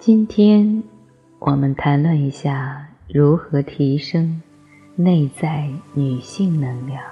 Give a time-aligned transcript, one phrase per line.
[0.00, 0.84] 今天
[1.40, 4.40] 我们谈论一下如何提升
[4.94, 7.02] 内在女性能量。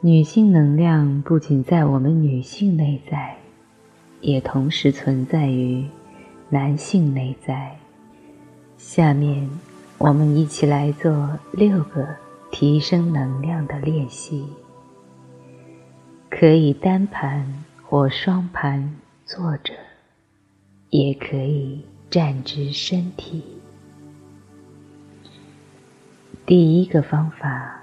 [0.00, 3.38] 女性能量不仅在我们女性内在，
[4.20, 5.86] 也同时存在于
[6.50, 7.74] 男性内在。
[8.76, 9.48] 下面
[9.96, 12.06] 我们一起来做六个
[12.52, 14.46] 提升能量的练习，
[16.28, 19.72] 可以单盘或双盘坐着。
[20.94, 23.42] 也可以站直身体。
[26.46, 27.82] 第一个方法，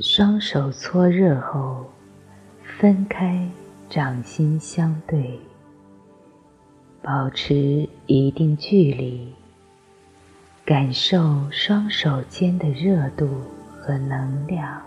[0.00, 1.86] 双手搓热后，
[2.80, 3.48] 分开
[3.88, 5.38] 掌心相对，
[7.00, 9.32] 保持一定距离，
[10.64, 13.28] 感受双手间的热度
[13.78, 14.82] 和能量。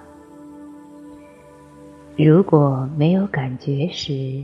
[2.17, 4.43] 如果没有感觉时，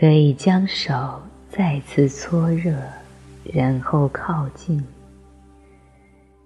[0.00, 1.20] 可以将手。
[1.56, 2.76] 再次搓热，
[3.42, 4.84] 然后靠近，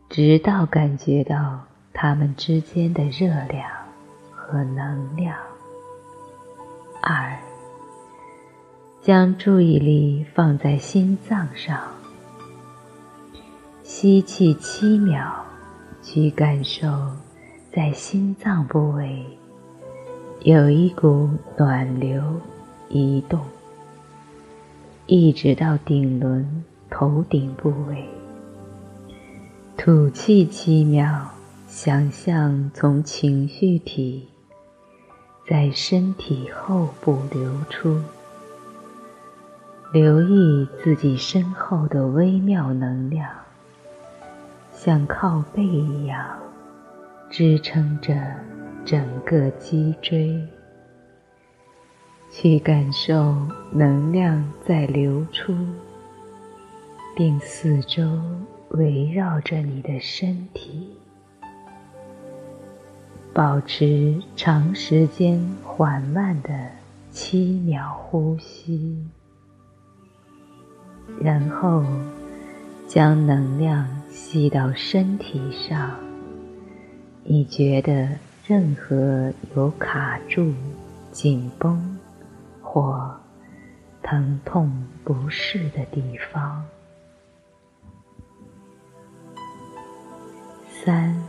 [0.09, 1.59] 直到感觉到
[1.93, 3.69] 它们之间的热量
[4.31, 5.37] 和能量。
[7.03, 7.37] 二，
[9.03, 11.81] 将注意力放在心脏上，
[13.83, 15.45] 吸气七秒，
[16.03, 16.87] 去感受
[17.73, 19.27] 在心脏部位
[20.43, 22.23] 有一股暖流
[22.89, 23.41] 移动。
[25.13, 28.09] 一直到顶轮头顶部位，
[29.77, 31.29] 吐气七秒，
[31.67, 34.29] 想象从情绪体
[35.49, 38.01] 在身体后部流出，
[39.93, 43.29] 留意自己身后的微妙能量，
[44.73, 46.25] 像靠背一样
[47.29, 48.15] 支撑着
[48.85, 50.41] 整个脊椎。
[52.33, 53.35] 去感受
[53.73, 55.53] 能量在流出，
[57.17, 58.03] 并四周
[58.71, 60.89] 围绕着你的身体，
[63.35, 66.51] 保持长时间缓慢的
[67.11, 68.97] 七秒呼吸，
[71.21, 71.85] 然后
[72.87, 75.91] 将能量吸到身体上。
[77.25, 78.09] 你觉得
[78.47, 80.53] 任何有卡住、
[81.11, 81.99] 紧绷。
[82.73, 83.11] 或
[84.01, 84.71] 疼痛
[85.03, 86.65] 不适的地方。
[90.69, 91.21] 三，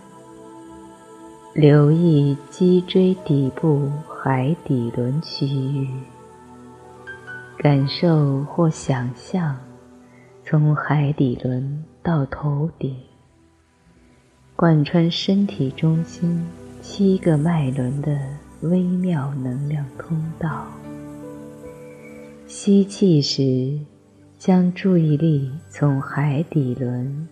[1.56, 5.90] 留意脊椎底部海底轮区域，
[7.58, 9.58] 感受或想象
[10.46, 12.96] 从海底轮到头顶，
[14.56, 16.46] 贯穿身体中心
[16.82, 18.16] 七个脉轮的
[18.62, 20.68] 微妙能量通道。
[22.54, 23.80] 吸气时，
[24.38, 27.30] 将注意力从海底轮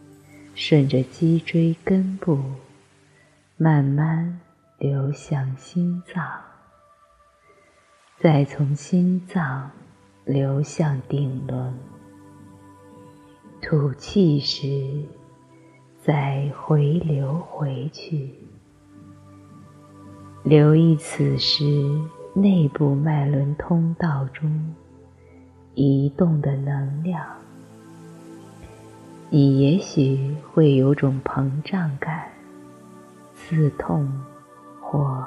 [0.55, 2.39] 顺着脊椎根部
[3.57, 4.39] 慢慢
[4.77, 6.23] 流向心脏，
[8.17, 9.69] 再从心脏
[10.23, 11.73] 流向顶轮。
[13.61, 15.03] 吐气时，
[16.01, 18.33] 再回流回去。
[20.43, 21.65] 留意此时
[22.33, 24.73] 内部脉轮通道中。
[25.81, 27.25] 移动的能量，
[29.29, 32.29] 你也许会有种膨胀感、
[33.33, 34.11] 刺痛
[34.81, 35.25] 或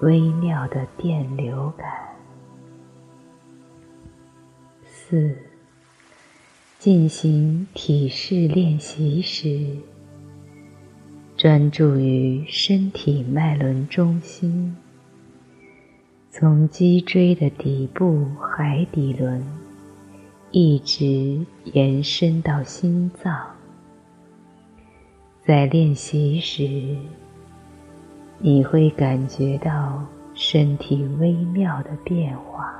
[0.00, 1.86] 微妙的电流感。
[4.86, 5.36] 四、
[6.78, 9.76] 进行体式练习时，
[11.36, 14.74] 专注于身体脉轮中心。
[16.40, 19.44] 从脊椎的底部海底轮，
[20.52, 23.36] 一直延伸到心脏。
[25.44, 26.96] 在练习时，
[28.38, 32.72] 你会感觉到身体微妙的变化，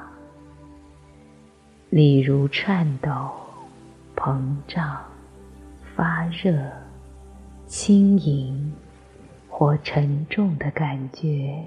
[1.91, 3.11] 例如颤抖、
[4.15, 5.05] 膨胀、
[5.97, 6.57] 发热、
[7.67, 8.73] 轻盈
[9.49, 11.61] 或沉重的感觉。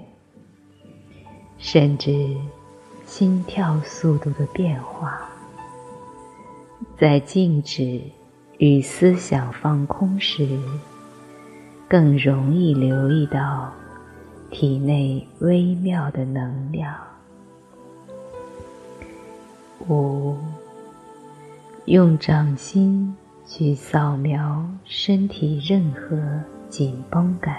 [1.64, 2.36] 甚至
[3.06, 5.28] 心跳速度的变化，
[6.98, 8.02] 在静止
[8.58, 10.58] 与思想放空时，
[11.88, 13.72] 更容易留意到
[14.50, 16.94] 体内微妙的能量。
[19.88, 20.36] 五，
[21.84, 23.16] 用掌心
[23.46, 26.20] 去扫描身体任何
[26.68, 27.54] 紧绷感、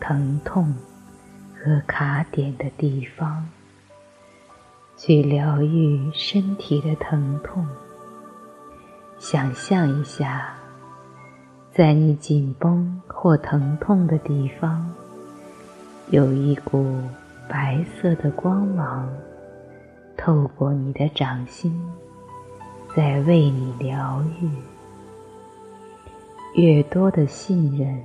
[0.00, 0.74] 疼痛。
[1.64, 3.48] 和卡点的地方，
[4.98, 7.66] 去疗愈身体的疼痛。
[9.18, 10.54] 想象一下，
[11.72, 14.92] 在你紧绷或疼痛的地方，
[16.10, 17.00] 有一股
[17.48, 19.08] 白色的光芒
[20.18, 21.74] 透过你的掌心，
[22.94, 24.50] 在为你疗愈。
[26.60, 28.02] 越多的信任，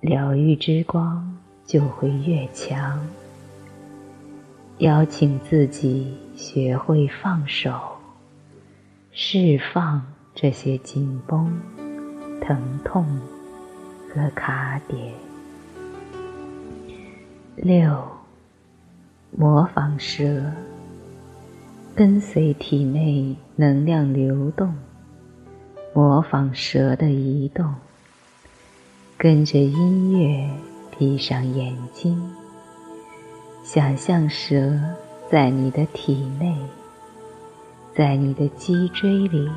[0.00, 1.36] 疗愈之光
[1.72, 3.00] 就会越强。
[4.76, 7.72] 邀请自己学会放手，
[9.10, 10.04] 释放
[10.34, 11.58] 这些紧绷、
[12.42, 13.06] 疼痛
[14.10, 15.14] 和卡点。
[17.56, 18.06] 六，
[19.30, 20.52] 模仿蛇，
[21.96, 24.74] 跟随体内能量流动。
[25.94, 27.74] 模仿蛇的移动，
[29.16, 30.50] 跟着音乐
[31.02, 32.16] 闭上眼睛，
[33.64, 34.78] 想象蛇
[35.28, 36.56] 在你的体内，
[37.92, 39.50] 在你的脊椎里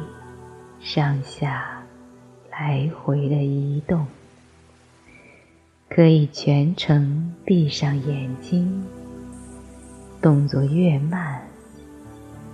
[0.80, 1.84] 上下
[2.50, 4.08] 来回的移动。
[5.88, 8.84] 可以全程闭上眼睛，
[10.20, 11.40] 动作越慢，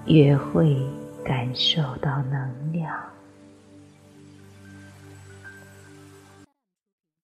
[0.05, 0.75] 越会
[1.23, 2.93] 感受到能量。